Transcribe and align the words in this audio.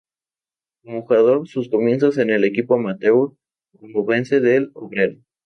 Como 0.81 1.03
jugador, 1.03 1.47
sus 1.47 1.69
comienzos 1.69 2.17
en 2.17 2.31
el 2.31 2.43
equipo 2.43 2.73
amateur 2.73 3.33
onubense 3.79 4.39
del 4.39 4.71
Obrera. 4.73 5.19